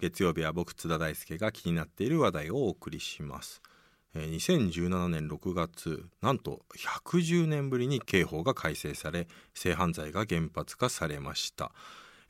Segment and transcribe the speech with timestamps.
[0.00, 3.62] 月曜日は僕津田大輔が気になっている話題をお送りします。
[4.14, 11.70] 2017年6月なんと110年ぶりに刑法が改正され性犯罪が原発化されました。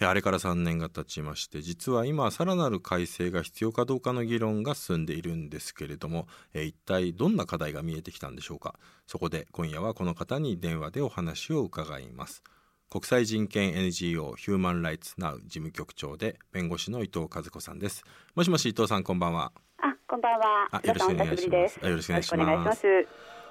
[0.00, 8.79] あれから3年が経ちまして実は今さらなる改正が必要かどうかの議論が進んでいるんですけれども、一体どんな課題が見えてきたんでしょうか。
[9.07, 12.43] そこで今夜はこの方に電話でお話を伺います。
[12.88, 18.04] 国際人権 NGO ヒューマンライツナウ事務局長で弁護士の伊藤和子さんです。
[18.34, 19.52] もしもし伊藤さんこんばんは。
[19.78, 20.68] あ、こんばんは。
[20.70, 21.80] あよろしくお願いします。
[21.82, 22.40] あよろしくお願いします。
[22.40, 22.86] よろくお願いします。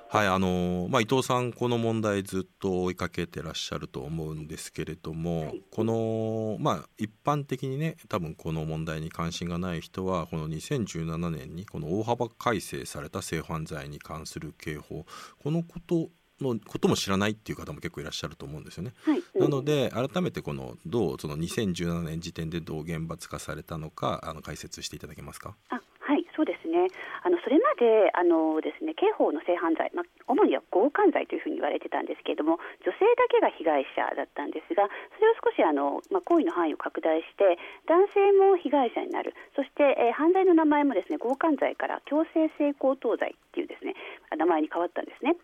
[0.08, 5.61] はいあのまあ、伊藤さん、この問題ずっと追いかけてらっしゃると思うんですけれども、はい。
[5.72, 15.05] この、まあ、一般的にね多分この問題に関心がない人はこの2017年にこの大幅改正された性犯罪に関する刑法
[15.44, 16.09] このこと
[16.41, 18.94] のことも知らないっていう方も結構いらっしゃると思うんですよね。
[19.05, 19.23] はい。
[19.35, 25.55] なので改めてこのどうその2017年時点でどう厳罰化されたのかあの解説していただけますか？
[25.69, 26.88] あ、はい、そうですね。
[27.23, 39.33] あのそれまであのですね、刑法の性犯罪、まあ主には強姦罪というふうに言われてたんですけれども、女性だけが被害者だったんですが、それを少しあのまあ行為の範囲を拡大して、男性も被害者になる。
[39.55, 43.95] そして、えー犯罪の名前もですね、強姦罪から強制性交等罪っていうですね、
[44.38, 45.36] 名前に変わったんですね。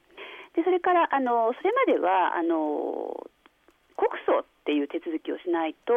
[0.56, 3.28] でそれからあのそれまではあの
[3.96, 5.94] 告訴っていう手続きをしないと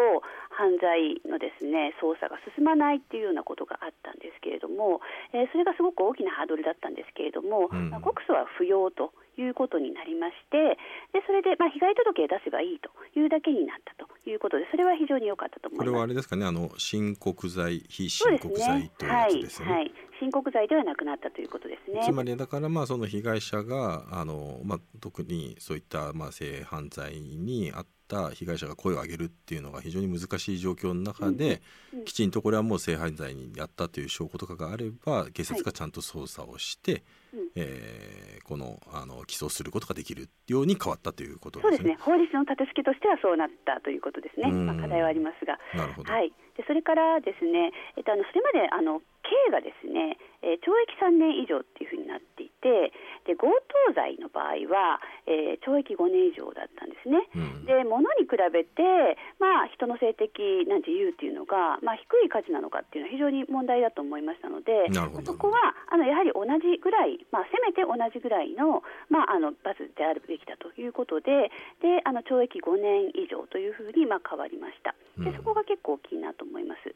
[0.48, 10.78] 犯罪のですね捜査が進まないっていうようなことがあったんですけれども、えーそれがすごく大きなハードルだったんですけれども、うんまあ告訴は不要ということになりまして
[11.12, 15.86] でそれでまあ被害届を出せばいいというだけになったということでそれは非常に良かったと思います。
[15.86, 19.72] これはあれですかねあの申告罪非申告罪というやつですよね。
[19.72, 22.02] はいはい、申告罪ではなくなったということですね。
[22.04, 31.62] つまりだからまあその被害者があの、まあ、特にそういったまあ性犯罪にあった被害者が声を上げるっていうのが非常に難しい状況の中で、
[32.04, 41.76] きちんとこれはもう性犯罪にやったという証拠とかがあれば警察がちゃんと捜査をして、うんえーこのあの起訴することができるように変わったということですね。
[41.78, 41.98] そうですね。
[41.98, 44.50] 法律の立て付けとしてはそうなったということですね。
[44.50, 45.58] うんまあ、課題はありますが。
[45.74, 46.28] なるほど、はい。
[46.56, 52.92] でそれからですね、えっとあのそれまであの刑がですね、えー懲役3年以上っていうふうになっていて、
[53.26, 57.26] で強盗罪の場合は、えー懲役5年以上だったんですね。
[57.34, 57.54] うん。
[57.64, 64.92] で物に比べて、まあ、人の性的な自由っていうのが、まあ、低い価値なのかっていうのは非常に問題だと思いましたので
[65.24, 74.94] そこはあのやはり同じぐらい、まあ、せめて同じぐらいの,、まあ、あの罰であるべきだということでであの懲役5年以上というふうに、まあ、変わりました。
[75.18, 75.24] うん。
[75.24, 76.92] でそこが結構大きいなと思います。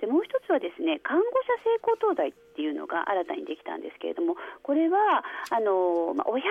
[0.00, 6.42] でもう一つはですね看護者高等大っていうのが新たにできたんですけれどもこれはあの、まあ、親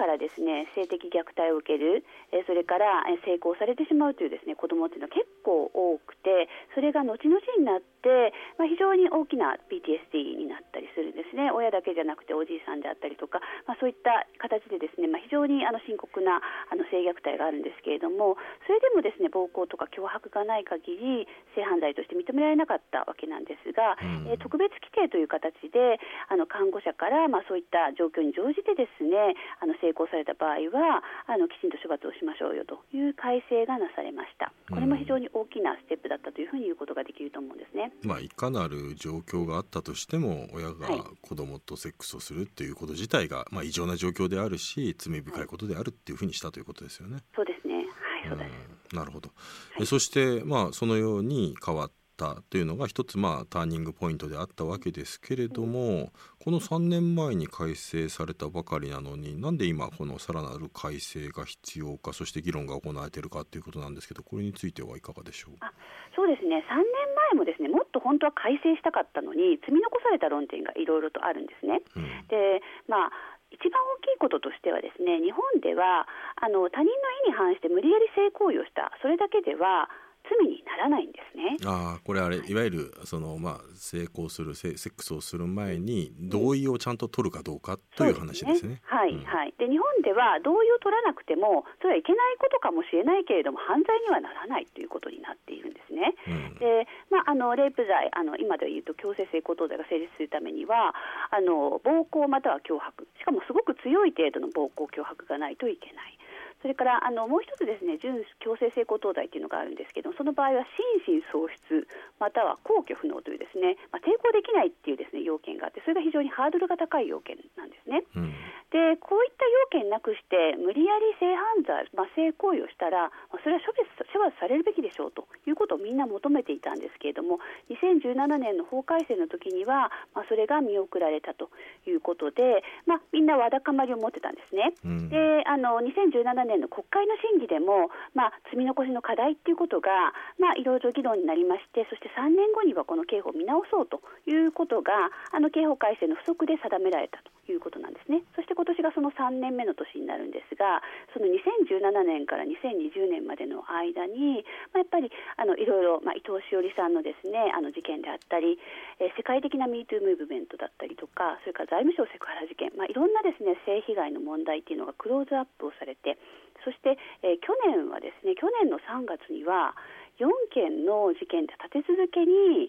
[0.00, 11.52] からですね性的虐待を受ける、えーそれからえー性交されてしまうというですね子どもっていうのは結構多くてそれが後々になって、まあ、非常に大きな PTSD になったりするんですね。
[11.52, 24.32] 親だけじゃなくておじいさんであったりとか、まあ、そういった形でですね、まあ、非常にあの深刻なあの性虐待があるんですけれどもそれでもですね暴行とか脅迫がない限り性犯罪として認められなかったわけなんですが、うん。
[24.32, 34.54] えー特別規定という形であの看護者から、まあ、そういった状況に乗じてですねあの成功された場合はあのきちんと処罰をしましょうよという改正がなされました。
[34.70, 37.92] これも非常に大きなステップだったというふうに言うことができると思うんですね。
[38.02, 47.18] まあ、いかなる状況があったとしても親がはい子供とセックスをするっていうこと自体が、まあ、異常な状況であるし罪深いことであるっていうふうにしたということですよね。
[47.34, 47.74] そうですね。
[47.74, 47.84] はい
[48.28, 48.50] そうです、
[48.92, 48.98] うん。
[48.98, 51.90] なるほど、いえそして、まあ、そのように変わっ
[52.20, 56.12] たというのが一つ、まあ、ターニングポイントであったわけですけれども、
[56.44, 65.56] この3年前に改正されたばかりなのになんで今このさらなる改正が必要かそして議論が行われているかということなんですけどこれについてはいかがでしょう？
[65.60, 65.72] あ
[66.14, 66.64] そうですね。
[66.68, 66.84] 3年
[67.32, 71.80] 前もですねもっと本当は改正したかったのに積み残された論点がいろいろとあるんですね。
[71.96, 72.04] うん。
[72.28, 73.12] でまあ
[73.50, 76.06] 一番大きいこととしてはですね日本では
[76.36, 76.92] あの他人の
[77.26, 79.90] 意に反して無理やり性行為をしたそれだけでは
[80.38, 81.56] 罪にならないんですね。
[81.66, 88.80] ああこれあれいわゆるそのまあ成功するセセックスをする前に同意をちゃんと取るかどうかという話ですね。
[88.84, 89.54] はい、うんはい。
[89.58, 96.14] で日本では同意を取らなくてもそれはいけないことかもしれないけれども犯罪にはならないということになっているんですね。
[96.28, 100.94] うんで、まあ、あのレイプ罪あの今で言うと強制性交等罪が成立するためには
[101.30, 106.18] あの暴行または脅迫しかもすごく強い程度の暴行脅迫がないといけない。
[106.62, 110.64] それからあのもう一つですね準強制性交等罪というのがあるんですけどその場合は
[111.04, 111.79] 心神喪失
[112.20, 118.04] または抗拒不能というですね、まあ、抵抗できないっていうですね要件があってそれが非常にハードルが高い要件なんですね。
[118.14, 118.34] うん
[118.70, 119.42] でこういった
[119.74, 123.82] 要件なくして無理やり性犯罪、まあ、性行為をしたら、まあ、それは処罰
[124.14, 131.50] 処罰されるべきでしょうということをみんな求めていたんですけれども2017年の法改正の時には、まあ、それが見送られたと
[131.86, 134.72] いうことで、まあ、みんなわだかまりを持ってたんですね。
[134.84, 148.22] うん、であの2017年の国会の審議でも、まあ、積み残しの課題っていうことが、まあ、いろいろ議論になりましてそして3年後にはこの刑法を見直そうということがあの刑法改正の不足で定められたということなんですね。
[148.36, 158.58] そして今年がその3年目の年になるんですが、その2017年から2020年までの間に、まあ、やっぱりあのいろいろ、まあ、伊藤詩織さんのですねあの事件であったり、
[159.02, 166.18] えー、世界的な MeToo ムーブメントだったりとか、それから財務省セクハラ事件、まあ、いろんなですね性被害の問題っていうのがクローズアップをされて、
[166.64, 169.74] そして、えー、去年はですね去年の3月には
[170.20, 172.68] 4件の事件で立て続けに、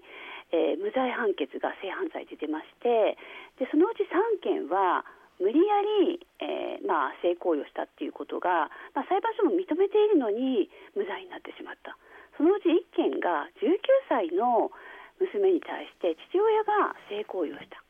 [0.56, 3.20] えー、無罪判決が性犯罪で出まして
[3.60, 5.04] でそのうち3件は
[5.42, 11.98] 無理やり、えーまあ、性行為をしたっていうことが、まあ、裁判所も認めているのに無罪になってしまった。
[12.38, 13.74] そのうち1件が19
[14.08, 14.70] 歳の
[15.18, 17.82] 娘に対して父親が性行為をした。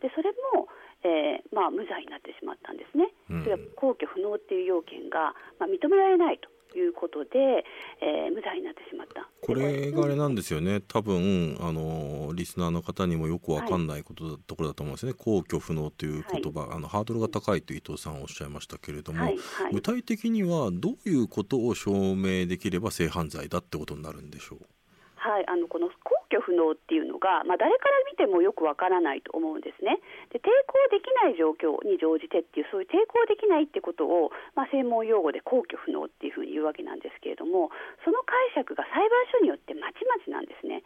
[0.00, 0.70] でそれも、
[1.02, 3.10] えーまあ、無罪になってしまったんですね、
[3.42, 7.64] それは皇居不能っていう要件が、まあ、認められないということで、
[8.00, 9.28] えー、無罪になってしまった。
[9.42, 10.80] これがあれなんですよね。
[10.80, 15.14] 多分あのリスナーの方にもよくわかんないことところだと思うんですね。
[15.14, 19.38] 皇居不能という言葉、はい、あのハードルが高いと伊藤さんおっしゃいましたけれども、はい。
[19.72, 24.58] 具体的にはどういうことを証明できれば性犯罪だってことになるんでしょう？
[25.16, 25.90] はい、あのこの居
[26.50, 30.02] 不能っていうのが、まあ、誰から見てもよくわからないと思うんですね。
[30.34, 37.70] で抵抗できない状況に乗じてっていうそういう抵抗できないってことを、まあ、専門用語で皇居不能っていうふうに言うわけなんですけれども
[38.02, 40.82] その解釈が裁判所によってまちまちなんですね。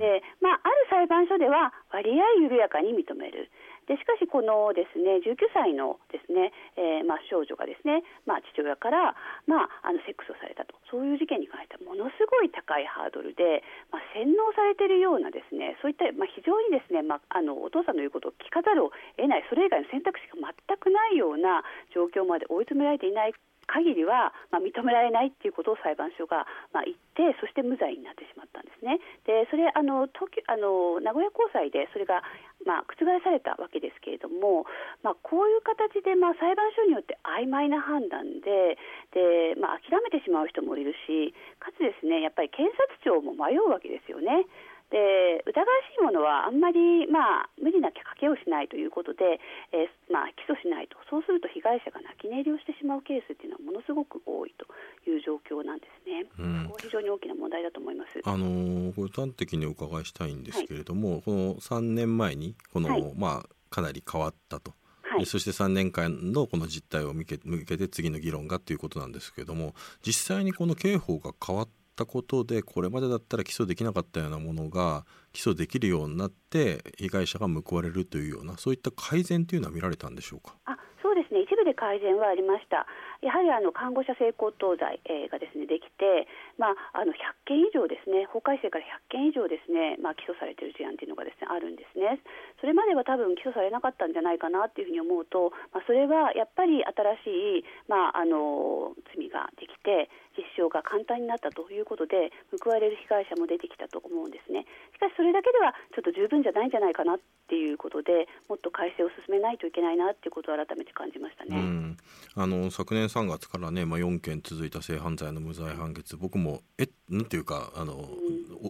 [0.00, 3.50] で、まあ、ある裁判所では割合緩やかに認める
[3.86, 9.14] でしかし、このですね19歳のですね、えー、まあ、少女がですね、まあ、父親から、
[9.46, 23.34] まあ、あのセックスをされたとそういう事件に関してはものすごい高いハードルで、まあ、洗脳されているようなですねそういった、まあ、非常にですね、まあ、あのお父さんの言うことを聞かざるを得ないそれ以外の選択肢が全くないような状況まで追い詰められていない
[23.66, 29.00] 限りは、まあ、認められないということを裁判所が、まあ、言ってそして無罪になってしまったんですね。
[29.26, 32.22] でそれあの東あの名古屋高裁でそれが、
[32.66, 34.66] まあ、覆されたわけですけれども、
[35.02, 38.76] まあ、こういう形で、まあ、裁判所によって曖昧な判断で
[39.12, 44.48] で、まあ、諦めてしまう人もいるしかつですねやっぱり検察庁も迷うわけですよね。
[44.94, 49.42] で疑わしいものはあんまり、まあ、無理なきゃ賭けをしないということで、
[49.74, 54.70] えー、まあ、起訴しないとそうすると被害者が泣き寝入りをしてしまうケースっていうのはものすごく多いと
[55.10, 56.30] いう状況なんですね。
[56.38, 58.22] うん、非常に大きな問題だと思います。
[58.22, 64.78] あのー、これ端的にお伺いしたいんですけれども、はい、この3年前にこの、はい、まあ、かなり変わったと。
[65.02, 69.74] はい、そして3年間のこの実態を向け向けて次の議論がということなんですけれども
[70.04, 80.56] 実際にこの刑法が変わっったことでこれまでだったら起訴できなかったようなものが起訴できるようになって被害者が報われるというようなそういった改善というのは見られたんでしょうか？
[80.66, 82.86] あそうですね一部で改善はありました。
[83.22, 86.26] やはりあの看護者性交等罪、えー、がですねできて、
[86.58, 92.20] まあ、あの100件以上ですね法改正から100件以上ですね、まあ、起訴されている事案というのがですねあるんですね。
[92.60, 96.82] それまでは多分起訴されなかったんじゃないかなというふうに思うと、まあ、それはやっぱり
[97.24, 102.30] 新しい、まあ、あの罪ができて実証が簡単になったということで
[102.62, 104.66] 報われる被害者も出てきたと思うんですね。
[104.94, 111.94] しかしそれだけではちょっと十分じゃないんじゃないかなっていうことでもっと改正を進めないといけないなっていうことを改めて感じましたね。
[112.36, 118.08] あの昨年3月からね、まあ、4件続いた性犯罪の無罪判決僕ももえなんていうかあの、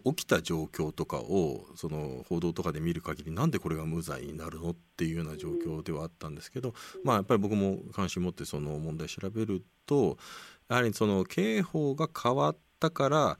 [0.04, 6.72] うん、起きた状況とかをその報道とかで見る限りなんでこれが無罪になるのっていうような状況ではあったんですけど、
[7.04, 10.16] まあやっぱり僕も関心持ってその問題調べると
[10.68, 13.38] やはりその刑法が変わったから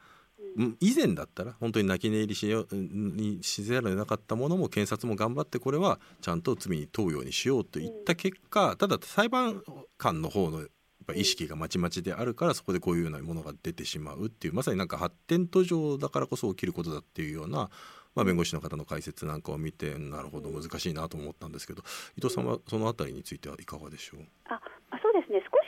[0.80, 9.62] 以前だったら本当に泣き寝入りしよにしざるをなかったものも検察も頑張ってこれはちゃんと罪に問うようにしようといった結果ただ裁判
[9.98, 10.64] 官の方の
[11.04, 17.70] ぱ意識がまちまちであるからそこでこういうようなものが出てしまうっていうまさになんか発展途上だからこそ起きることだっていうような、
[18.14, 21.82] まあ、弁護士の方の解説なんかを見てなるほど難しいなと思ったんですけど
[22.16, 24.20] 伊藤さんはそのあたりについてはいかがでしょう？
[24.46, 24.60] あ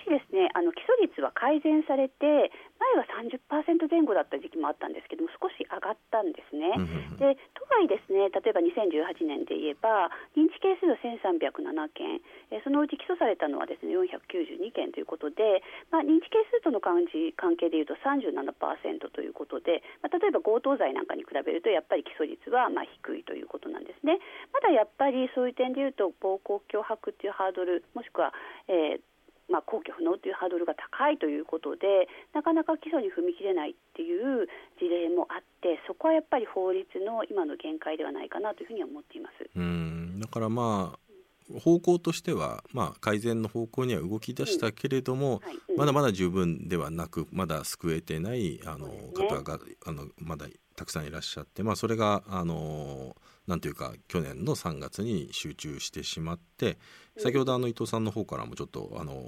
[0.07, 6.71] しですねあの起訴率は改善されて前は30%前後だった時期もあったんですけども少し上がったんですね。
[7.19, 11.53] で特外ですね、例えば2018年で言えば、認知件数は1307
[11.93, 15.61] 件、えー、そのうち起訴されたのはですね492件ということで、
[15.93, 17.05] まあ、認知件数との関
[17.37, 24.19] 関係でいうと37%ということで、まあ、例えば強盗罪なんかに比べると、やっぱり起訴率はまあ低いということなんですね。
[24.53, 28.33] まだやっぱりそういう点でいうと、暴行脅迫というハードル、もしくは、
[28.69, 29.01] えー
[29.49, 34.49] まあ、根拠不能というハードルが高いということでなかなか起訴に踏み切れないっていう
[34.81, 39.49] 事例もあってそこはやっぱり法律の今の限界ではないかなというふうに思っています。
[39.55, 40.21] うん。
[40.21, 41.07] だからまあ
[41.61, 45.49] 方向としては、まあ、改善の方向には動き出したけれども、うん。
[45.49, 45.59] はい。
[45.69, 53.15] うん、まだまだ十分ではなくまだ救えてないあの、ね、方があのまだたくさんいらっしゃって、まあ、それがあのな
[53.55, 56.79] んていうか去年の3月に集中してしまって
[57.17, 59.23] 先ほどあの伊藤さんの方からもちょっとあの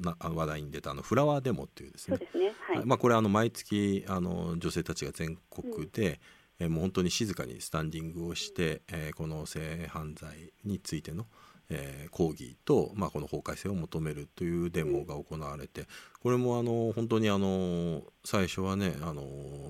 [0.00, 2.52] な話題に出たあのフラワーデモっていうですね、ね。
[2.66, 6.20] はい、まあ、これあの毎月あの女性たちが全国で、
[6.58, 11.26] うん、えもう本当に静かにスタンディングをして、えー、この性犯罪についての
[11.70, 15.86] えー、抗議と、まあ、この法改正を求めるというデモが行われて
[16.22, 19.22] これもあの本当にあの最初はねあの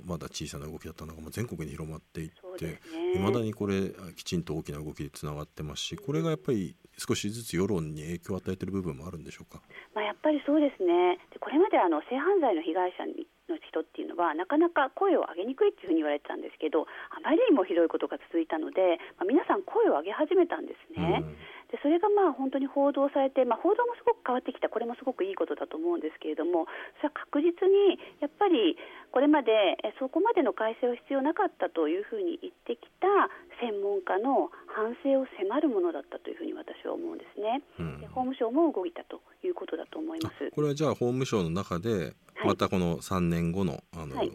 [0.04, 2.80] まだ小さな動きだったのが全国に広まっていって
[3.14, 9.62] いま、ね、だにこれきちんと大きな動きでつながってますしこれがやっぱり少しずつ世論に影響を与えている部分もあるんでしょうか？
[9.94, 21.22] まあ、やっぱりそうですねこれまであの性犯罪の被害者にの人っていうのはなかなか声を上げにくいっていうふうに言われてたんですけどあまりにもひどいことが続いたので、まあ、皆さん声を上げ始めたんですね。
[21.22, 21.36] うん
[21.70, 24.68] でそれがまあ本当に報道されて、まあ、報道もすごく変わってきた。
[24.68, 26.66] これもすごくいいことだと思うんですけれども
[26.98, 28.76] それは確実にやっぱり
[29.10, 40.50] これまでそこまでの改正は必要なかったというふうに言ってきた専門家の反省を迫るものだったというふうに私は思うんですね、うん、法務省も動いたということだと思います。
[40.54, 44.30] これはじゃあ法務省の中でまたこの3年後のあの、はい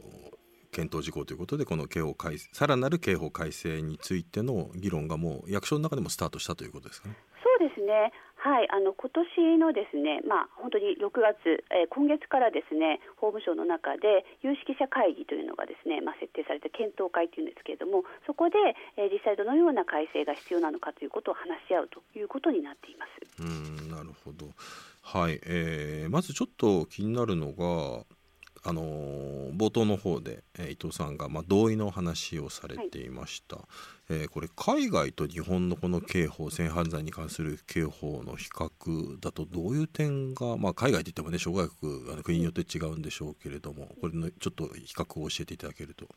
[0.75, 7.15] 検討事項ということでこの刑法改さらなる刑法改正についての議論がもう役所の中でもスタートしたということですかね？
[7.41, 8.11] そうですね
[8.45, 23.41] はい、あの今年のですね、まあ、本当に6月、えー、今月からですね法務省の中で有識者会議というのがですね、まあ、設定されて検討会というんですけれどもそこで、えー、実際どのような改正が必要なのかということを話し合うということになっています。
[23.41, 24.45] うんなるほど
[25.01, 28.05] はい、えー、まずちょっと気になるのが
[28.67, 28.81] あの
[29.55, 33.65] 冒頭の方で、えー、伊藤さんが、まあ、同意の話をされていました、はい、
[34.09, 46.07] えー、これ海外と日本のこの刑法性犯罪に関する刑法の比較だとどういう点が、まあ、海外といってもね諸外国あの国によって違うんでしょうけれどもこれのちょっと比較を教えていただけると。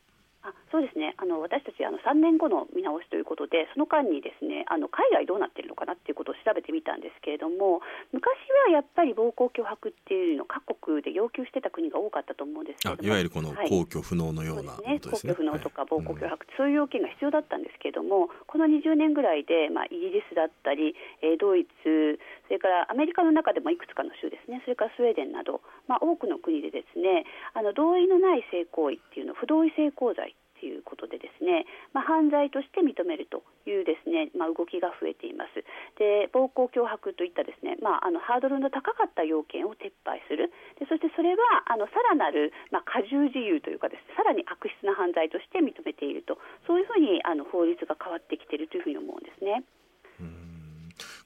[0.71, 1.15] そうですね。
[1.17, 7.81] あの私たちあの3年後の見直しということでその間にですねあの海外どうなっているのかなっていうことを調べてみたんですけれども
[8.13, 8.37] 昔
[8.69, 24.61] はやっぱり暴行脅迫っていうのを各国で要求してた国が多かったと思うんですけれどもいわゆるこの皇居不能のようなことですね、ね、皇居不能とか暴行脅迫、はい、そういう要件が必要だったんですけれども、この20年ぐらいで、まあ、イギリスだったり、えー、ドイツそれからアメリカの中でもいくつかの州ですね。
[24.65, 35.63] それからスウェーデンなど、まあ、多くの国でですねあの同意のない性行為っていうのを不同意性交罪ということでですね、まあ、犯罪として認めるというですね、まあ、動きが増えています。
[35.99, 49.65] で暴行脅迫といったですね、まあ、あのハードルの高かった要件を撤廃するでそしてそれはあのさらなる、まあ、過重自由というかですねさらに悪質な犯罪として認めているとそういうふうにあの法律が変わってきているというふうに思うんですね。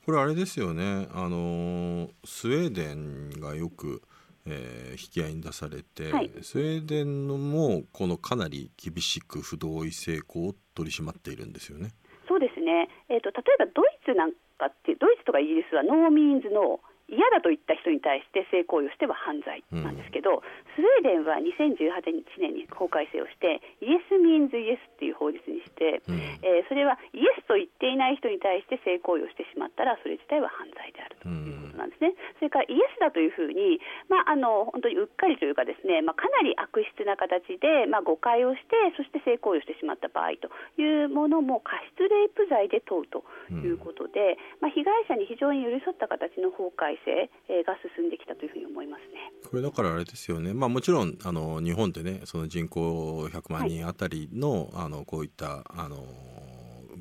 [0.05, 4.03] これあれですよねあのスウェーデンがよく
[4.47, 11.91] えー、引き合いに出されて、はい、スウェーデンのもこのかなり厳しく不同意性交を取り締まっているんですよね。
[12.29, 16.81] そうですね、えーと、例えばドイツなんかってドイツとかイギリスは No means no
[17.13, 22.09] 嫌だと言った人に対して性行為をしては犯罪なんですけど、うん、スウェーデンは2018
[22.41, 32.17] 年に法改正をして Yes means yes っていう法律にして、うん、えー、それはイエスと言っていない人に対して性行為をしてしまったらそれ自体は犯罪であるということなんですね。
[32.17, 33.77] うん、それからイエスだというふうに、
[34.09, 40.49] まあ、あの本当にうっかりというかですね、まあ、かなり悪質な形で、まあ、誤解をしてそして性行為をしてしまった場合と
[40.81, 43.21] いうものも過失レイプ罪で問うと
[43.53, 49.29] いうことで、まあ、被害者に非常に寄り添った形の法改正性が進んできたというふうに思いますね。
[49.45, 55.97] これだからあれですよね、まあ、もちろんあの日本でねその人口100万人あたりのはい、あのこういったあの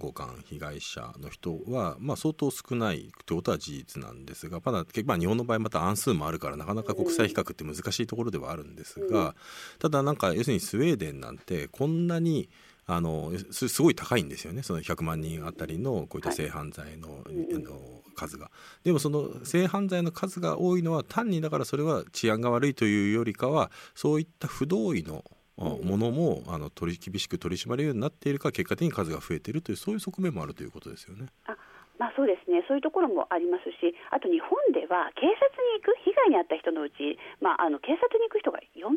[0.01, 9.33] 強姦被害者の人は、まあ、相当少ないということは事実なんですがまだ、まあ、日本の場合また案数もあるからなかなか国際比較って難しいところではあるんですが、うん、
[9.79, 12.49] ただなんか要するにスウェーデンなんてこんなに
[12.87, 14.63] あのすごい高いんですよね。
[14.63, 17.79] その100万人あたりのこういった性犯罪の,、はい、あの
[18.15, 18.51] 数が。
[18.83, 25.23] でもその性犯罪の数が多いのは単にだからそれは治安が悪いというよりかはそういった不同意の
[25.63, 31.27] ものもあの取り厳しく取り締まるようになっているか結果的に数が増えているというそういう側面もあるということですよね。
[31.45, 31.55] あ
[32.01, 35.37] まあ、そうですね、そういうところもありますし、あと日本では警察
[35.77, 37.13] に行く、被害に遭った人のうち、
[37.45, 38.89] まあ、あの警察に行く人が4%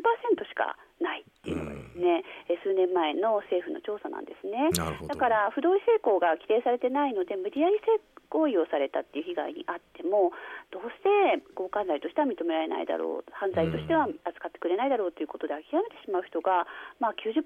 [0.49, 4.73] しかないっていうのがですね、うん、数年前の政府の調査なんですね。
[4.73, 8.01] だから不同意性交が規定されてないので、無理やり性
[8.35, 10.35] 行為をされたっていう被害にあっても
[10.73, 16.67] どうして強姦罪としては認められないだろう犯罪としては扱ってくれないだろうということで諦めてしまう人が、
[16.99, 17.39] まあ、90%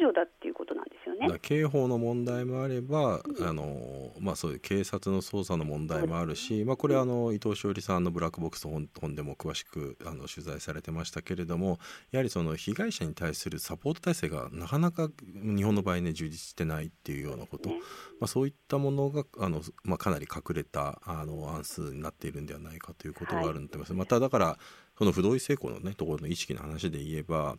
[0.00, 1.28] 以上だっていうことなんですよね。
[1.40, 11.78] 刑法の問題もあれば、うん、あのまあ、そういう警察の捜査の問題もあるし、まあ、これはあの伊藤詩織さんの「ブラックボックス」本本でも詳しくあの取材されてましたけれども
[12.10, 17.76] やはりその被害者に対するサポート体制がなかなか日本の場合ね充実してないっていうようなこと、ね、
[18.20, 24.58] まあ、そういったものがあの、まあ、かなり隠れたあの案数になっているんではないかということがあるんで、はい、まただから
[24.98, 27.56] その不同意性交のねところの意識の話で言えば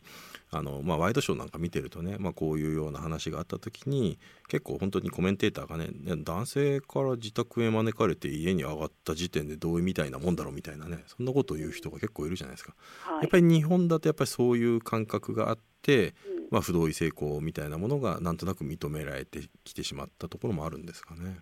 [0.52, 5.90] あの、まあ、ワイドショーなんか見てるとね、まあ、こういうような話があった時に結構本当にコメンテーターがね
[6.24, 12.76] 男性から自宅へ招かれて家に上がった時点で同意みたいなもんだろうみたいなねそんなことを言う人が結構いるじゃないですか。
[13.02, 15.73] はい、やっぱり日本だとやっぱりそういう感覚があって、
[16.50, 21.40] まあ、不同意性交みたいなものがなんとなく認められてきてしまったところもあるんですかね。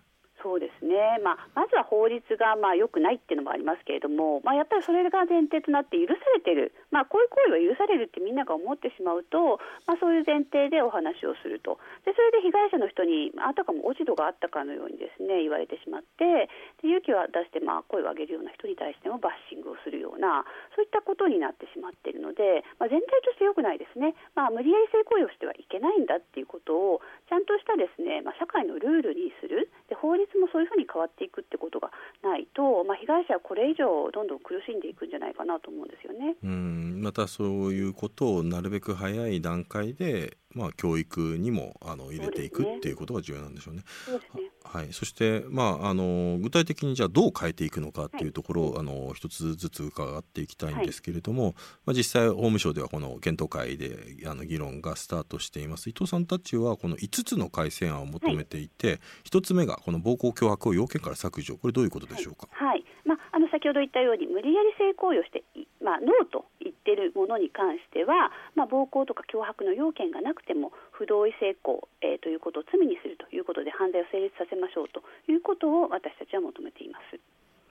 [0.92, 9.58] ね、まあ、まずは法律がまあ良くないっていうのもありますけれども、まあ、やっぱりそれが前提となって許されてる、まあ、こういう行為は許されるってみんなが思ってしまうと、
[9.88, 11.80] まあ、そういう前提でお話をすると。
[12.04, 16.50] でそれで被害者の人にあたかも落ち度があったかのようにですね言われてしまって
[16.82, 20.44] で勇気を出してまあ声を上げるような人に対してもバッシングをするような
[20.76, 29.70] そういったことになってしまっているので、まあ、全体として良くないですね、まあ、無理やり性行為をしてはいけないんだっていうことをちゃんとしたですね、まあ、社会のルールにする。
[29.88, 31.90] で法律もそういうふうに変わっていくってことが
[32.22, 36.36] ないと、まあ、被害者はこれ以上どんどん苦しんでいくんじゃないかなと思うんですよね。
[36.42, 43.82] うんまたそういうことをなるべく早い段階でまあ、教育にもあの入れていく、っていうことが重要なんでしょうね。
[44.04, 51.54] そうですねはい、そして、まあ、あの具体的にじゃあどう変えていくのかっていうところを、はい、あの一つずつ伺っていきたいんですけれども、はい、
[51.86, 55.90] まあ、実際法務省ではこの検討会であの議論がスタートしています。
[55.90, 58.98] 伊藤さんたちはこの5つの改正案を求めていて、はい、
[59.30, 61.56] 1つ目がこの暴行脅迫を要件から削除。
[61.56, 62.48] これどういうことでしょうか？
[62.50, 65.44] はい、まあ、あの先ほど言ったように無理やり性行為をして、
[65.82, 66.51] まあ、ノーと言
[66.82, 77.20] ってるものに関しては、まあ、暴行とか脅迫の要件がなくても不同意性交、えー、ということを罪にするということで犯罪を成立させましょうということを私たちは求めています。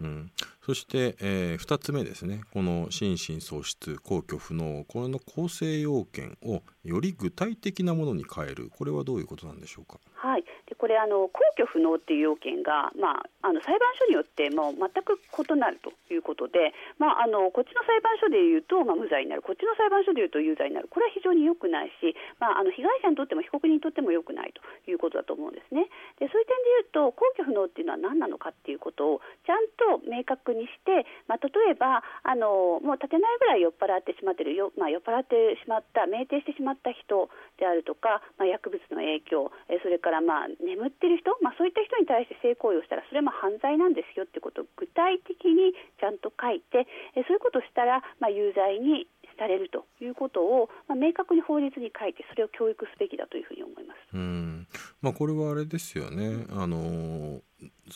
[0.02, 0.32] うん、
[0.66, 2.42] そして、えー、2つ目ですね。
[2.54, 4.84] この心神喪失皇居不能。
[4.88, 10.00] これの構成要件をより具体的なものに変えるこれはどういうことなんでしょうか？
[10.16, 25.86] はいでこれあの皇居不能っていう要件が、まあ、あの裁判所によってもう全く異なるということで、まあ、あのこっちの裁判所でいうと、まあ、無罪になるこっちの裁判所でいうと有罪になるこれは非常に良くないし、まあ、あの被害者にとっても被告人にとっても良くないということだと思うんですね。
[26.18, 37.28] でそういう点でいうと皇居不能っていうのは何なのかっていうことをちゃんと明確にして、まあ、例えばあのもう立てないぐらい酔っ払ってしまってるよ、まあ、酔っ払ってしまった酩酊してしまったまった人
[37.60, 46.88] であるとか、まあ、薬物の影響えそれからまあ眠ってる人、まあ、そういった人に対して性行為をしたらそれも犯罪なんですよってことを具体的にちゃんと書いて
[47.20, 49.08] えそういうことをしたら、まあ、有罪に
[49.42, 53.98] されるということを、まあ、明確に法律に書いてそれを教育すべきだというふうに思います。
[54.14, 54.68] うん。
[55.02, 57.42] まあ、これはあれですよね、あの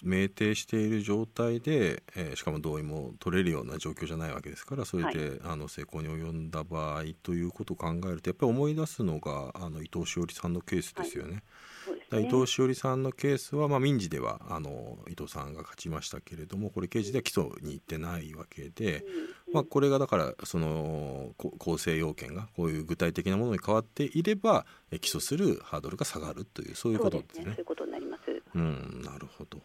[0.04, 11.44] 酩酊している状態で、えー、しかも同意も取れるような状況じゃないわけですからそれで、はい、あの成功に及んだ場合ということを考えるとやっぱり思い出すのがあの伊藤詩織さんのケースですよね。
[12.12, 12.24] はい。
[12.24, 19.04] ね、伊藤詩織さんのケースは、まあ、民事ではあの伊藤さんが勝ちましたけれどもこれ刑事では起訴に行ってないわけで、
[19.45, 24.66] うん、まあ、これがだからその構成要件がこういう具体的なものに変わっていれば
[25.02, 27.46] 起訴するハードルが下がるというそういうことですね。
[27.46, 28.22] そういうことになります。
[28.54, 29.60] うん、なるほど。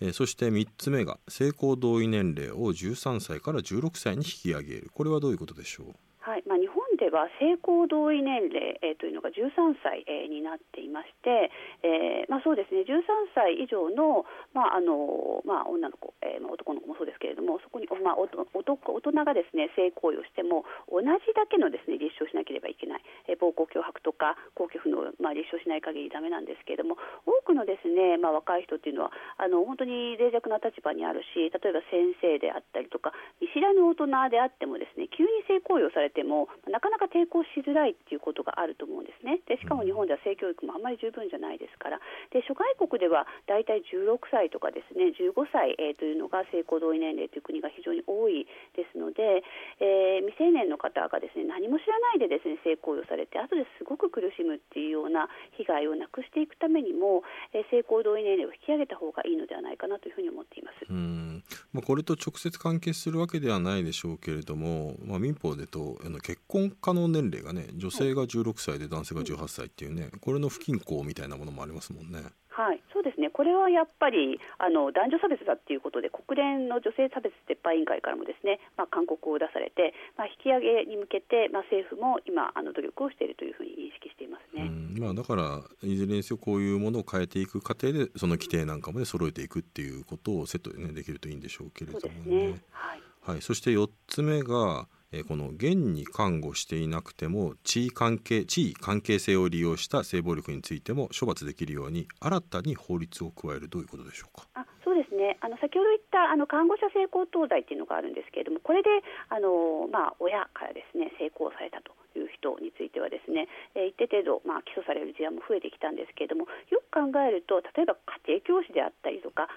[0.00, 4.90] えー、そして3つ目が性交同意年齢を13歳から16歳に引き上げる。
[4.92, 5.94] これはどういうことでしょう？
[6.18, 6.42] はい。
[6.46, 6.75] まあ、日本
[7.06, 11.54] では性交同意年齢、えー、というのが13歳、えー、になっていまして、
[11.86, 12.98] えーまあ、そうですね13
[13.30, 39.44] 歳以上の,、まああのまあ、女の子、えーまあ、男の子もそうですけれどもそこに、まあ、お男大人がですね性行為をしても同じだけのですね立証しなければいけない、えー、暴行脅迫とか公共不能、まあ、立証しない限りダメなんですけれども多くのですね、まあ、若い人っていうのはあの本当に脆弱な立場にあるし例えば先生であったりとか未知らぬ大人であってもですね急に性行為をされてもなかなか抵抗しづらいっていうことがあると思うんですね。
[39.44, 42.00] でしかも日本では性教育もあんまり十分じゃないですから。
[42.32, 49.44] で諸外国ではだいたい16歳とかですね15歳、えー、というのが性行同意年齢という国が非常に多いですので、
[49.78, 60.86] えー、未成年の方がですね何も知らないでですね性行為をされて後ですごく苦しむっていうような被害をなくしていくためにも、えー、性行同意年齢を引き上げた方がいいのではないかなというふうに思っています。
[60.88, 61.42] うん。
[61.72, 72.22] まあ、これと直接関係するわけではないでしょうけれども、まあ、民法でとあの結婚能年齢がね女性が16歳で男性が18歳っていうね、これの不均衡みたいなものもありますもんね。
[72.56, 92.52] はい、そうですね、これはやっぱりあの男女差別だということで、国連の女性差別撤廃委員会からもですね、まあ、勧告を出されて、まあ、引き上げに向けて、まあ、政府も今、あの努力をしているというふうに認識していますね、まあ、だから、いずれにせよ、こういうものを変えていく過程で、その規定なんかもね、揃えていくっていうことをセットで、ね、できるといいんでしょうけれどもね。
[92.52, 92.62] ね。
[92.70, 104.46] はい、はい、そして4つ目がえこの現に看護していなくても地位関係地位関係性を利用した性暴力についても処罰できるように新たに法律を加えるどういうことでしょうか？
[104.54, 108.88] あそうですねあの先ほど言ったあの看護者性交等罪っていうのがあるんですけれどもこれで
[109.28, 119.48] あの、まあ、親からですね性交されたという人についてはですね、えー、一定程度、まあ、起訴される事案も増えてきたんですけれどもよく考えると例えば家庭教師であったりとか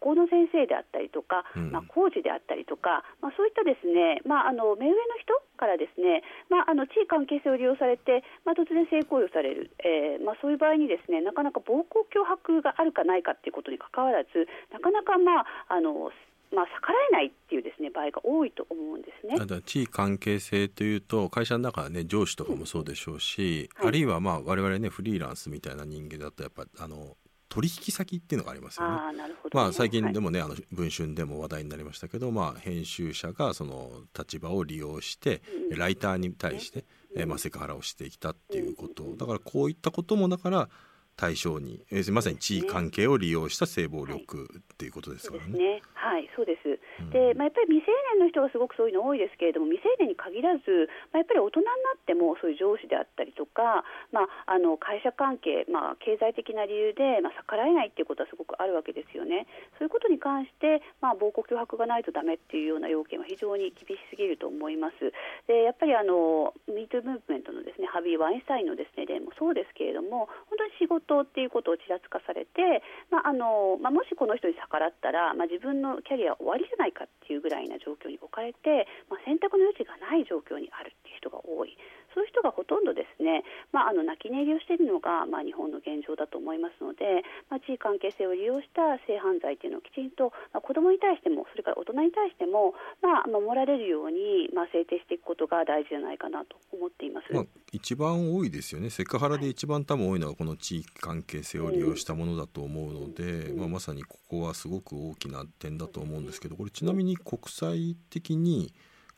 [0.00, 14.30] 学校の先生であったりとか、まあ、工事であったりとか、まあ、そういったですね、まあ、あの目上の人からですね、まあ、あの地位関係性を利用されて、まあ、突然性行為をされる、えーまあ、そういう場合にですねなかなか暴行脅迫があるかないかということにかかわらず
[14.72, 16.10] なかなか、まあ、あの
[16.54, 19.44] まあ、逆らえないっていうですね場合が多いと思うんですね。
[19.44, 23.80] だ地位関係性というと会社の中はね上司とかもそうでしょうし、うん。
[23.82, 27.16] はい、あるいはまあ我々ねフリーランスみたいな人間だとやっぱあの
[27.54, 28.96] 取引先っていうのがありますよね。
[28.96, 29.18] あね。
[29.52, 35.40] まあ、最近でもね、はい、あの文春でも話題になりましたけど、まあ、編集者がその立場を利用して、
[35.70, 40.68] うん、ライターに対して、うん、えまあ、セクハラをしてきたっていうこと、だからこういったこともだから
[41.16, 45.58] 対象に、えー、まさに地位関係を利用した性暴力っていうことですからね。
[45.58, 46.78] ねはい、そうです。
[47.10, 59.46] で、まあ、やっぱり未成年の人がすごくそういうの多いですけれども、未成年に限らず、まあ、やっぱり大人になっても、そういう上司であったりとか、まあ、あの会社関係、まあ、経済的な理由で、まあ、逆らえないっていうことはすごくあるわけですよね。
[59.78, 65.12] そういうことに関して、まあ、暴行脅迫がないとだめっていうような要件は非常に厳しすぎると思います。
[65.46, 81.76] で、やっぱりあの、ミートムーブメントのですね、ハビー・ワインスタインのですね、例もそうですけれども、本当に仕事っていうことをちらつかされて、まああのまあ、もしこの人に逆らったら、まあ、自分のキャリア終わりじゃないかっていうぐらいな状況に置かれて、まあ、選択の余地がない状況にあるっていう人が多い。
[82.14, 83.42] そういう人がほとんどですね、
[83.74, 98.90] まあ、あの泣き寝入りをしているのが、まあ、日本の現状だと思いますので、まあ、地位関係性を利用した性犯罪というのをきちんと、まあ、子どもに対してもそれから大人に対しても、まあ、守られるように、まあ、制定していくことが大事じゃないかなと思っています、まあ、一番多いですよね。
[98.90, 108.72] セクハラで一番多分多いのはこの地域関係性を利用したものだと思うので、うん、まあ、まさにここはすごく大きな点だと思うんですけどこれちなみに国際的に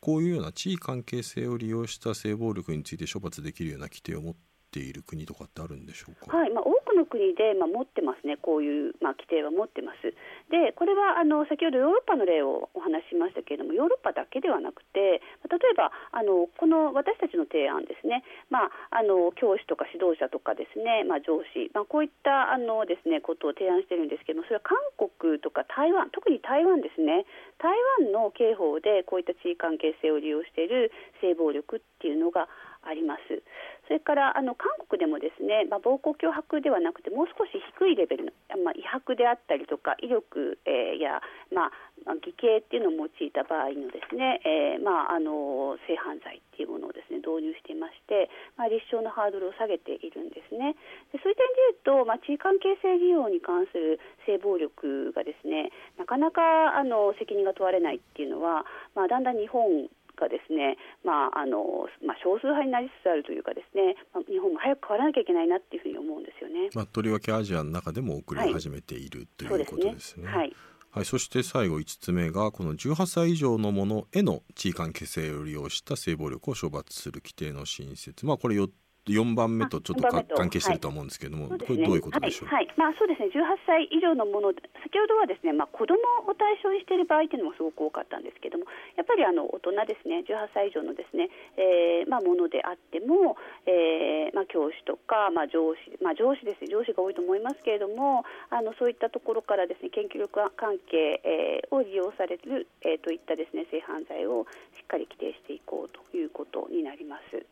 [0.06, 4.34] こういうような地位関係性を利用した性暴力について処罰できるような規定を持っ
[4.70, 6.36] ている国とかってあるんでしょうか？
[6.36, 6.64] はい、まあ、
[6.96, 10.16] の国で、まあ、持ってますね、こういう、まあ、規定は持ってます。
[10.48, 27.26] で、これはあの先ほどヨーロッパの例をお話ししましたけれども、ヨーロッパだけではなくて、例えばあのこの私たちの提案ですね、まあ、あの教師とか指導者とかですね、まあ、上司、まあ、こういったあのですねことを提案してるんですけども、それは韓国とか台湾、特に台湾ですね、
[27.58, 32.48] 台湾の刑法でこういった地位関係性を利用している性暴力っていうのが
[32.86, 33.42] あります。
[33.86, 41.22] それからあの韓国でもですね、まあ、暴行脅迫ではなくてもう少し低いレベルの、まあ、威迫であったりとか威力、えー、や、
[41.54, 48.26] まあ、偽計っていうのを用いた場合のですね、えー、まあ、あの性犯罪っていうものをですね導入していまして、
[48.58, 50.74] まあ、立証のハードルを下げているんですね。
[51.14, 58.66] でそういう点でいうと、まあ、地位関係性利用に関する性暴力がですねなかなかあの責任が問われないっていうのは、
[58.98, 66.70] まあ、だんだん日本がですね、まああのまあ、少数派になりつつあるというかですね、まあ、日本も早く変わらなきゃいけないなっていうふうに思うんですよね。
[66.74, 70.28] まあ、とりわけアジアの中でも遅れ始めている、はい、ということですね。
[70.28, 70.52] はい
[70.96, 78.66] はい、そして最後5つ目がこの18歳以上のものへの地位関係性を利用した性暴力を処罰する規定の新設、まあ、これ4
[79.06, 83.30] 4番目とちょっと関係してると思うんですけれども、はい、これどういうことでしょう、はい、はい、まあ、そうですね。
[83.30, 88.66] 18歳以上のもの先ほどはですね、まあ、子どもを対象にしている場合というのもすごく多かったんですけども
[88.98, 90.26] やっぱりあの大人ですね。
[90.26, 107.46] 18歳以上のですね、えーまあ、ものであっても、えーまあ、教師とか、まあ、上司、まあ、上司です上司が多いと思いますけれどもあのそういったところからですね研究力関係、えー、を利用される、えー、といったですね性犯罪をしっかり規定していこうということになります。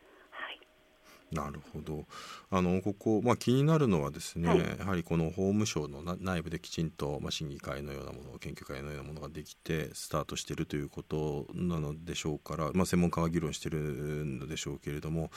[1.35, 2.07] なるほど。
[2.51, 15.31] あのここ、まあ、気になるのはですね、はい、やはりこの法務省の内部できちんと、まあ、審議会のようなもの研究会のようなものができてスタートしているということなのでしょうから、まあ、専門家は議論しているのでしょうけれども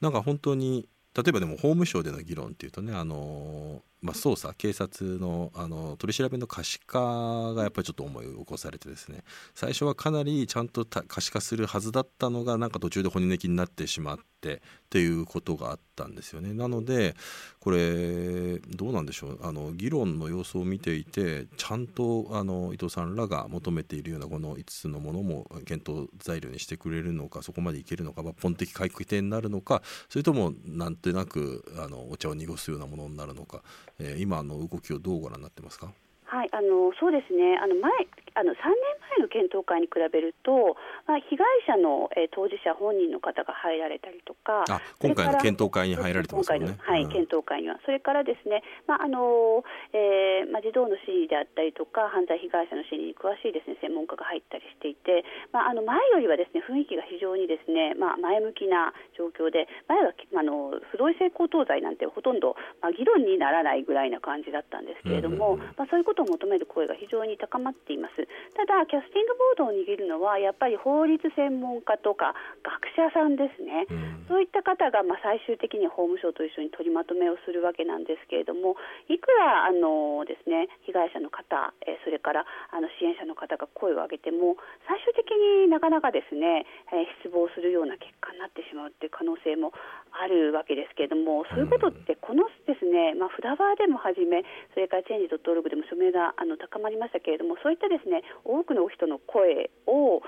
[0.00, 9.24] なんか本当に例えばでも法務省での議論っていうとねあのまあ、捜査警察のあの取り調べの可視化がやっぱりちょっと思い起こされてですね。
[9.54, 16.52] 最初はかなりちゃんと可視化するはずだったのがなんか途中で骨抜きになってしまってっていうことがあったんですよね。
[16.54, 17.16] なので
[17.58, 19.38] これどうなんでしょう。
[19.42, 33.62] あの議論の様子を見ていてちゃんとあの伊藤さんらが求めているようなこの5つのものも検討材料にしてくれるのかそこまでいけるのか抜本的回復点になるのかそれともなんとなくあのお茶を濁すようなものになるのか
[34.00, 35.92] えー、今の動きをどうご覧になってますか？
[36.24, 37.58] はい、あのそうですね。
[37.60, 37.90] あの前
[38.38, 38.70] あの3年
[39.18, 40.78] 前の検討会に比べると、
[41.10, 46.78] まあ、被害者の、えー、当事者本人の方が入られたりとか、あ今回の検討会に入られてますね。
[46.78, 68.27] はい、うん、検討会には、それからですね、まああのえーまあ、児童の心理であったりとか、犯罪被害者の心理に詳しいですね専門家が入ったりしていて、まあ、あの前よりはですね雰囲気が非常にですね、まあ、前向きな状況で、前はあの不同意性交等罪なんてほとんど、まあ、議論にならないぐらいな感じだったんですけれども、うんうんうん、まあ、そういうことを求める声が非常に高まっています。
[68.56, 78.76] ただキャスティングボードを握るのはやっぱり法律専門家とか学者さんですね、うん、そういった方がまあ最終的には法務省と一緒に取りまとめをするわけなんですけれども
[79.08, 89.72] いくらあのですね被害者の方、えそれからあの支援者の方が声を上げても最終的になかなかですね、え失望するような結果になってしまうという可能性も
[90.12, 100.20] あるわけですけれどもそういうことってこのですね、まあ、フラワーでもはじめそれからチェンジ .org でも署名があの高まりましたけれどもそういったですねね多くの人の声を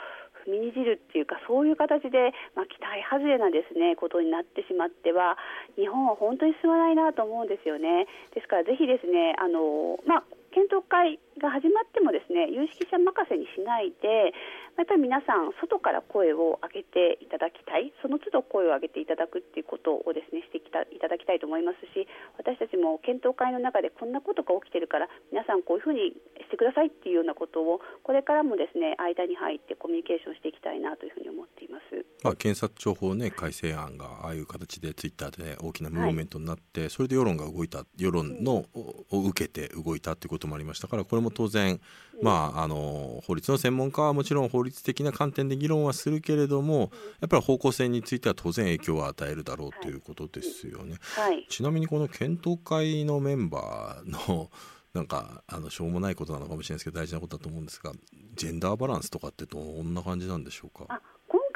[0.47, 5.37] 踏みにじるっていうかそういう形で、まあ、期待外れなですねことになってしまっては
[5.77, 8.07] 日本は本当に進まないなと思うんですよね。
[8.35, 14.35] ですからぜひですねあの、まあ、検討会が始まってもですね有識者任せにしないで
[14.77, 22.09] やっぱり皆さん外から声を上げていただきたいその都度声を上げていただくっていうことをですねしてきたいただきたいと思いますし
[22.39, 32.05] 私たちも検討会の中でこんなことが起きてるから皆さんこういうふうにしてくださいっていうようなことをこれからもですね間に入ってコミュニケーションしていきたいなというふうに思っています。
[32.23, 41.81] まあ、検察庁法ね改正案がああいう形でツイッターで大きなムーブメントになって、はい、それで世論が動いた世論の、を受けて動いたということもありましたからこれも当然、
[42.23, 50.97] まあ、あの法律の専門家はもちろん法律的な観点で議論はするけれどもやっぱり方向性については当然影響を与えるだろうということですよね。
[51.17, 54.51] はい、ちなみにこの検討会のメンバーの
[54.93, 57.93] なんかあのしょうもないことなのかもしれないですけど大事なことだと思うんですが
[58.35, 61.01] ジェンダーバランスとかってどんな感じなんでしょうか？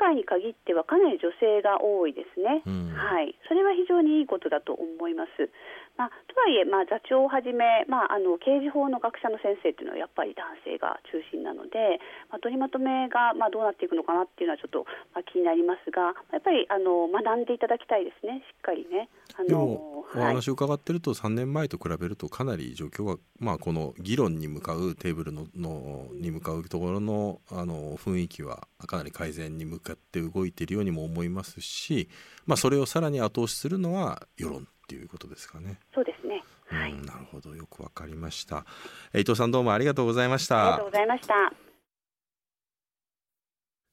[0.04, 5.48] 回に限ってはかなり女性が多いですね、うん、はい、それは非常にいいことだと思います。
[5.96, 18.42] まあ、とはいえ、まあ、座長をはじめ、まあ、あの刑事法の学者の先生というのはやっぱり男性が中心なので、まあ、取りまとめが、まあ、どうなっていくのかなっていうのはちょっと、まあ、気になりますがやっぱりあの学んでいただきたいですね。
[18.42, 19.08] しっかりね。
[19.38, 32.08] あのでも、お話を伺ってると3年前と比べるとかなり状況は、まあ、この議論に向かうテーブルののに向かうところのあの雰囲気はかなり改善に向かって動いているようにも思いますし、
[32.46, 35.78] まあ、それをさらに後押しするのは世論っていうことですかね。
[35.94, 36.42] そうですね。
[36.66, 38.66] はい、なるほどよくわかりました。
[39.14, 40.60] 伊藤さんどうもありがとうございました。
[40.60, 41.52] ありがとうございました。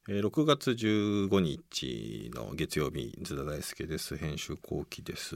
[0.07, 5.35] 6月15日の月曜日津田大輔です編集後期です、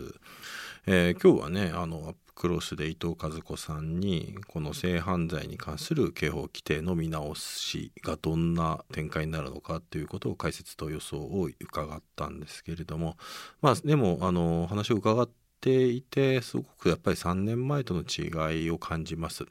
[0.88, 13.18] えー、今日はねあのアップクロスで伊藤和子さんにこの性犯罪に関する刑法規定の見直しがどんな展開になるのかということを解説と予想を伺ったんですけれども
[13.62, 19.46] まあでもあの話を伺ってていてすごくやっぱり3年前との違いを感じます。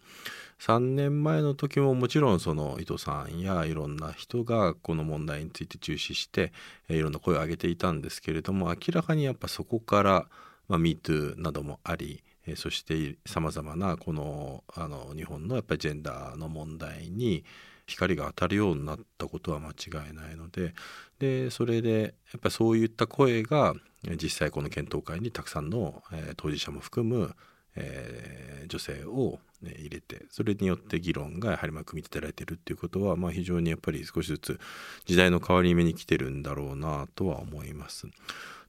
[0.60, 6.52] 3年前の時ももちろんその伊藤さんやいろんな人がこの問題について注視して
[6.88, 10.26] いろんな声を上げていたんですけれども明らかにやっぱそこから
[10.68, 12.22] 「まあ、MeToo」などもあり
[12.56, 17.44] そしてさまざまなこのあの日本のやっぱりジェンダーの問題に
[17.86, 20.74] 光が当たるようになったことは間違いないので
[21.18, 23.74] でそれでやっぱりそういった声が
[24.20, 27.34] 実際この検討会にたくさんの、えー、当事者も含む、
[27.76, 34.60] えー、女性を、ね、入れてそれによって議論がやはりまあ組み立てられてるっていうことは、まあ、非常にやっぱり少しずつ
[35.06, 38.06] 時代の変わり目に来てるんだろうなとは思います。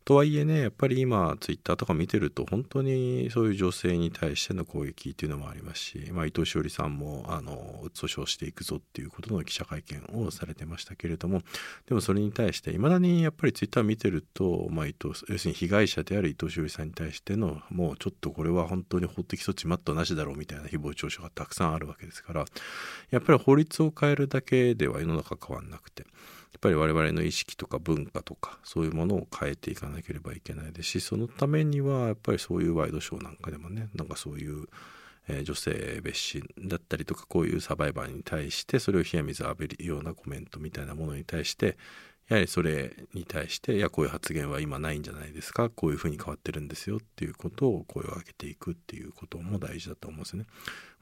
[0.06, 11.42] とはいえねやっぱり今ツイッターとか見てると本当にそういう女性に対しての攻撃っていうのもありますし、まあ、伊藤詩織さんもあの訴訟していくぞっていうことの記者会見をされてましたけれども
[11.88, 22.46] でもそれに対していまだにやっぱりツイッター見てると、まあ、伊藤要するに被害者である伊藤詩織さんに対してのもうちょっとこれは本当に法的措置マットなしだろうみたいな誹謗中傷がたくさんあるわけですから
[23.10, 26.06] やっぱり法律を変えるだけでは世の中変わんなくて。
[26.56, 34.66] っぱり我々の意識とか文化とかそういうものを変えていかなければいけないですしそのためにはやっぱりそういうワイドショーなんかでもねなんかそういう、
[35.28, 35.72] えー、女性
[36.04, 41.78] 蔑視だったりとかこういうサバイバーに対してそれを冷や水浴びるようなコメントみたいなものに対して
[42.28, 50.46] やはりそれに対していやこういう発言は今ないんじゃないですかこういうふうに変わってるんですよっていうことを声を上げていくっていうことも大事だと思うんですね。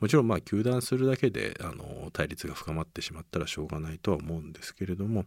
[0.02, 5.24] もちろんまあ糾弾するだけであの対立が深まってしまったらしょうがないとは思うんですけれども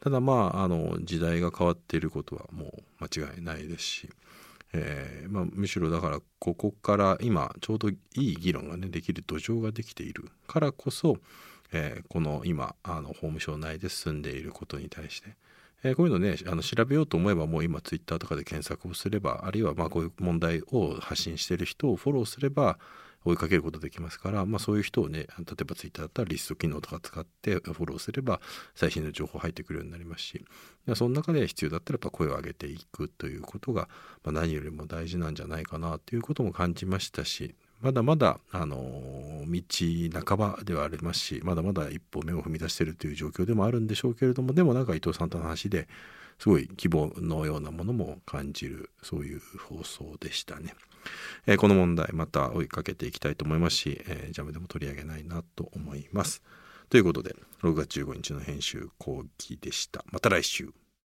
[0.00, 4.10] ただまああの時代が変わっていることはもう間違いないですし。
[4.76, 11.18] えーまあ、むしろだからここから今ちょうどいい議論がねできる土壌ができているからこそ
[11.72, 15.36] えー、この今あの法務省内で進んでいることに対して、
[15.82, 22.78] えー、こういうのねあの調べようと思えばもう今ツイッターとかで検索をすればあるいはまこういう問題を発信してる人をフォローすれば
[23.24, 28.40] 追いかけることできますから、まあ、そういう人をね例えばツイッターだったらリスト機能とか使ってフォローすれば
[28.74, 30.44] 最新の情報入ってくるようになりますし
[30.94, 33.88] その中で必要だったらやっぱ声を上げていくということが、
[34.24, 39.62] まあ、何よりも大事なんじゃないかなということも感じましたしまだまだ、あの道
[40.24, 45.86] 半ばではありますしまだまだ一歩目を踏み出しているという状況でもあるんでしょうけれどもでもなんか伊藤さんとの話で
[46.38, 50.74] すごい希望のようなものも感じるそういう放送でしたね。
[51.46, 56.42] えー、この問題また追いかけていきたいと思いますし、えー、ジャムでも取り上げないなと思います。
[56.88, 60.06] ということで6月15日の編集後期でした。
[60.10, 60.83] また来週。